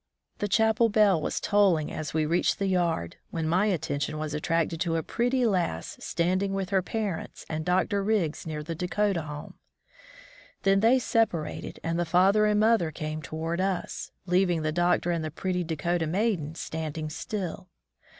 The 0.39 0.47
chapel 0.47 0.89
bell 0.89 1.21
was 1.21 1.39
tolling 1.39 1.91
as 1.91 2.11
we 2.11 2.25
reached 2.25 2.57
the 2.57 2.65
yard, 2.65 3.17
when 3.29 3.47
my 3.47 3.67
attention 3.67 4.17
was 4.17 4.33
attracted 4.33 4.81
to 4.81 4.95
a 4.95 5.03
pretty 5.03 5.45
lass 5.45 5.95
standing 5.99 6.53
with 6.53 6.71
her 6.71 6.81
parents 6.81 7.45
and 7.47 7.63
Dr. 7.63 8.03
Riggs 8.03 8.47
near 8.47 8.63
the 8.63 8.73
Dakota 8.73 9.21
Home. 9.21 9.59
Then 10.63 10.79
they 10.79 10.97
separated 10.97 11.79
and 11.83 11.99
the 11.99 12.05
father 12.05 12.47
and 12.47 12.59
mother 12.59 12.89
came 12.89 13.21
toward 13.21 13.61
us, 13.61 14.11
leaving 14.25 14.63
the 14.63 14.71
Doctor 14.71 15.11
and 15.11 15.23
the 15.23 15.29
pretty 15.29 15.63
Dakota 15.63 16.07
maiden 16.07 16.55
standing 16.55 17.11
still. 17.11 17.69